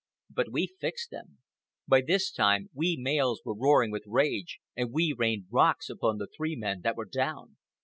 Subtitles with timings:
[0.31, 1.37] But we fixed them.
[1.87, 6.25] By this time we males were roaring with rage, and we rained rocks upon the
[6.35, 7.57] three men that were down.